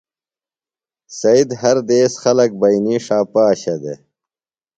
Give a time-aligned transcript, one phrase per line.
[1.19, 3.99] سید ہر دیس خلکہ بئینی ݜا پاشہ دےۡ۔